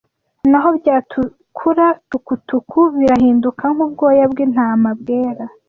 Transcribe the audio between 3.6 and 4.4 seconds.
nk’ubwoya